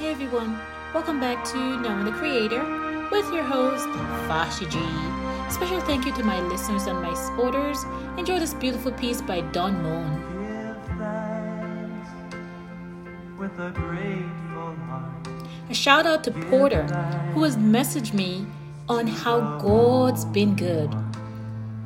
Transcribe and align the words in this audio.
Hey 0.00 0.12
everyone, 0.12 0.58
welcome 0.94 1.20
back 1.20 1.44
to 1.52 1.58
Knowing 1.82 2.06
the 2.06 2.12
Creator 2.12 2.64
with 3.12 3.30
your 3.34 3.42
host, 3.42 3.86
Fashi 4.26 4.66
G. 4.70 4.78
Special 5.52 5.78
thank 5.82 6.06
you 6.06 6.12
to 6.14 6.24
my 6.24 6.40
listeners 6.40 6.86
and 6.86 7.02
my 7.02 7.12
supporters. 7.12 7.84
Enjoy 8.16 8.38
this 8.38 8.54
beautiful 8.54 8.92
piece 8.92 9.20
by 9.20 9.42
Don 9.52 9.82
Moen. 9.82 10.10
Give 10.32 10.96
thanks 10.96 12.08
with 13.38 13.52
a 13.60 13.72
grateful 13.72 14.74
heart. 14.86 15.28
A 15.68 15.74
shout 15.74 16.06
out 16.06 16.24
to 16.24 16.30
Porter, 16.48 16.84
who 17.34 17.42
has 17.42 17.58
messaged 17.58 18.14
me 18.14 18.46
on 18.88 19.06
how 19.06 19.58
God's 19.58 20.24
been 20.24 20.56
good. 20.56 20.90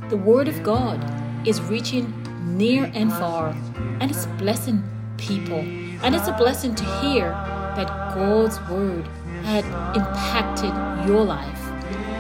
The 0.09 0.17
Word 0.17 0.47
of 0.47 0.63
God 0.63 1.01
is 1.45 1.61
reaching 1.63 2.15
near 2.57 2.93
and 2.95 3.11
far, 3.11 3.49
and 3.99 4.09
it's 4.09 4.27
blessing 4.39 4.85
people. 5.17 5.59
And 6.05 6.15
it's 6.15 6.29
a 6.29 6.33
blessing 6.35 6.77
to 6.77 6.85
hear 7.01 7.33
that 7.77 8.15
God's 8.15 8.61
Word 8.71 9.07
had 9.45 9.65
impacted 9.97 10.73
your 11.09 11.25
life. 11.25 11.61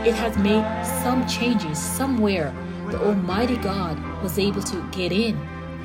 It 0.07 0.15
has 0.15 0.37
made 0.39 0.65
some 1.03 1.27
changes 1.27 1.79
somewhere. 1.79 2.55
The 2.91 3.01
Almighty 3.01 3.57
God 3.57 3.99
was 4.23 4.39
able 4.39 4.63
to 4.63 4.89
get 4.91 5.13
in 5.13 5.37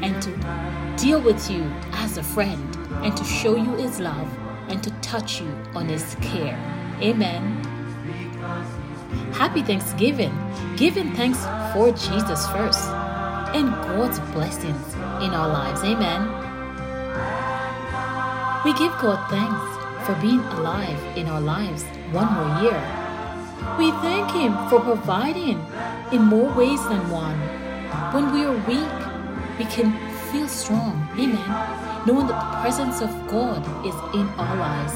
and 0.01 0.21
to 0.21 1.03
deal 1.03 1.21
with 1.21 1.49
you 1.49 1.63
as 1.93 2.17
a 2.17 2.23
friend 2.23 2.75
and 3.03 3.15
to 3.15 3.23
show 3.23 3.55
you 3.55 3.75
His 3.75 3.99
love 3.99 4.27
and 4.67 4.83
to 4.83 4.91
touch 5.01 5.41
you 5.41 5.47
on 5.73 5.87
His 5.87 6.15
care. 6.21 6.57
Amen. 7.01 7.63
Happy 9.33 9.61
Thanksgiving. 9.61 10.33
Giving 10.75 11.13
thanks 11.13 11.39
for 11.73 11.91
Jesus 11.91 12.47
first 12.49 12.89
and 13.53 13.71
God's 13.71 14.19
blessings 14.31 14.93
in 14.93 15.31
our 15.33 15.47
lives. 15.47 15.83
Amen. 15.83 16.48
We 18.65 18.73
give 18.73 18.91
God 18.99 19.29
thanks 19.29 20.05
for 20.05 20.15
being 20.19 20.41
alive 20.59 20.99
in 21.15 21.27
our 21.27 21.39
lives 21.39 21.83
one 22.11 22.27
more 22.33 22.61
year. 22.61 22.81
We 23.77 23.91
thank 24.03 24.31
Him 24.31 24.51
for 24.67 24.81
providing 24.81 25.63
in 26.11 26.23
more 26.23 26.51
ways 26.53 26.83
than 26.89 27.09
one. 27.09 27.39
When 28.13 28.33
we 28.33 28.43
are 28.43 28.57
weak, 28.67 28.99
we 29.57 29.63
can 29.63 29.95
feel 30.29 30.47
strong. 30.49 31.07
Amen. 31.13 31.51
Knowing 32.05 32.27
that 32.27 32.39
the 32.39 32.61
presence 32.61 32.99
of 32.99 33.09
God 33.27 33.63
is 33.87 33.95
in 34.13 34.27
our 34.35 34.55
lives. 34.57 34.95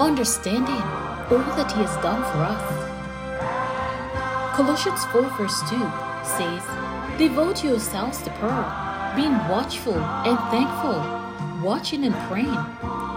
Understanding 0.00 0.82
all 1.28 1.44
that 1.60 1.72
He 1.72 1.82
has 1.82 1.94
done 2.00 2.22
for 2.32 2.40
us. 2.40 2.92
Colossians 4.56 5.04
4 5.12 5.22
verse 5.36 5.60
2 5.68 5.76
says, 6.24 6.62
Devote 7.18 7.62
yourselves 7.62 8.22
to 8.22 8.30
prayer, 8.40 8.64
being 9.14 9.36
watchful 9.48 10.00
and 10.24 10.38
thankful, 10.48 11.22
watching 11.62 12.04
and 12.04 12.14
praying 12.28 12.64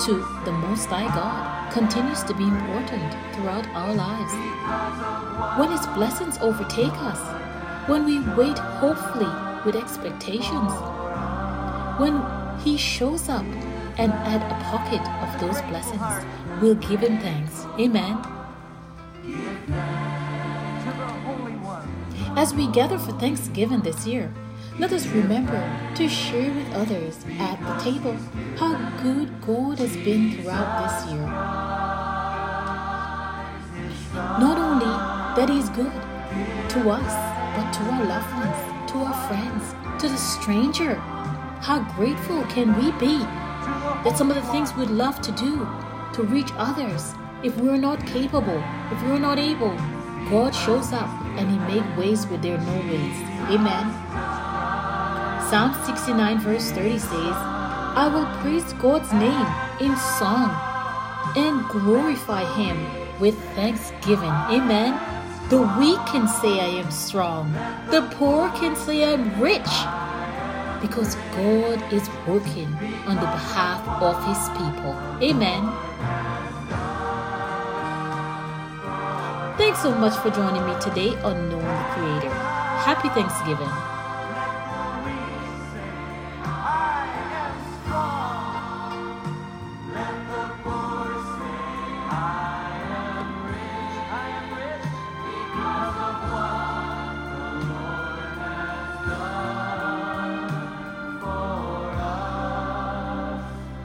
to 0.06 0.14
the 0.46 0.52
Most 0.52 0.86
High 0.86 1.08
God 1.16 1.72
continues 1.72 2.24
to 2.24 2.34
be 2.34 2.44
important 2.44 3.14
throughout 3.34 3.68
our 3.70 3.94
lives. 3.94 4.34
When 5.60 5.72
His 5.72 5.86
blessings 5.88 6.38
overtake 6.40 6.94
us, 6.94 7.20
when 7.90 8.06
we 8.06 8.20
wait 8.36 8.58
hopefully 8.58 9.32
with 9.66 9.76
expectations, 9.76 10.72
when 12.00 12.22
He 12.60 12.78
shows 12.78 13.30
up 13.30 13.46
and 13.98 14.12
add 14.12 14.42
a 14.42 14.64
pocket 14.66 15.02
of 15.24 15.40
those 15.42 15.62
blessings, 15.64 16.26
we'll 16.62 16.76
give 16.76 17.02
Him 17.02 17.20
thanks. 17.20 17.66
Amen. 17.80 18.18
As 22.38 22.54
we 22.54 22.68
gather 22.68 23.00
for 23.00 23.14
Thanksgiving 23.14 23.80
this 23.80 24.06
year, 24.06 24.34
let 24.78 24.92
us 24.92 25.08
remember 25.08 25.62
to 25.96 26.10
share 26.10 26.52
with 26.54 26.74
others 26.74 27.26
at 27.40 27.58
the 27.62 27.92
table 27.92 28.18
how 28.58 28.76
good 29.02 29.30
God 29.42 29.80
has 29.80 29.96
been 29.96 30.34
throughout 30.34 30.84
this 30.84 31.14
year. 31.14 31.26
Not 34.44 34.58
only 34.58 34.86
that 35.38 35.50
He's 35.50 35.70
good 35.70 35.94
to 36.72 36.90
us, 36.90 37.14
but 37.56 37.72
to 37.72 37.84
our 37.94 38.04
loved 38.04 38.32
ones, 38.34 38.92
to 38.92 38.98
our 38.98 39.28
friends, 39.28 40.02
to 40.02 40.10
the 40.10 40.18
stranger. 40.18 40.96
How 41.62 41.80
grateful 41.96 42.44
can 42.44 42.76
we 42.76 42.92
be 43.00 43.20
that 44.04 44.18
some 44.18 44.30
of 44.30 44.36
the 44.36 44.52
things 44.52 44.76
we'd 44.76 44.90
love 44.90 45.22
to 45.22 45.32
do 45.32 45.66
to 46.14 46.24
reach 46.24 46.52
others, 46.58 47.14
if 47.44 47.56
we're 47.58 47.78
not 47.78 48.06
capable, 48.06 48.62
if 48.92 49.02
we're 49.04 49.20
not 49.20 49.40
able, 49.40 49.76
God 50.30 50.52
shows 50.52 50.92
up 50.92 51.10
and 51.38 51.50
He 51.50 51.58
makes 51.74 51.98
ways 51.98 52.28
where 52.28 52.40
there 52.40 52.58
are 52.58 52.66
no 52.66 52.78
ways. 52.92 53.16
Amen. 53.50 54.35
Psalm 55.50 55.76
69 55.86 56.40
verse 56.40 56.72
30 56.72 56.98
says, 56.98 57.12
I 57.12 58.10
will 58.12 58.26
praise 58.42 58.74
God's 58.82 59.14
name 59.14 59.46
in 59.80 59.96
song 60.18 60.50
and 61.38 61.64
glorify 61.70 62.44
Him 62.56 62.76
with 63.20 63.38
thanksgiving. 63.54 64.34
Amen. 64.50 65.00
The 65.50 65.62
weak 65.78 66.00
can 66.08 66.28
say 66.28 66.60
I 66.60 66.82
am 66.82 66.90
strong. 66.90 67.54
The 67.92 68.02
poor 68.16 68.50
can 68.58 68.76
say 68.76 69.14
I'm 69.14 69.40
rich. 69.40 69.70
Because 70.82 71.14
God 71.38 71.94
is 71.94 72.10
working 72.26 72.74
on 73.06 73.16
the 73.16 73.30
behalf 73.30 73.86
of 74.02 74.18
His 74.26 74.50
people. 74.58 74.98
Amen. 75.22 75.62
Thanks 79.58 79.84
so 79.84 79.94
much 79.94 80.18
for 80.24 80.32
joining 80.32 80.66
me 80.66 80.74
today 80.82 81.16
on 81.22 81.50
Knowing 81.50 81.66
the 81.66 81.86
Creator. 81.94 82.34
Happy 82.34 83.10
Thanksgiving. 83.10 83.95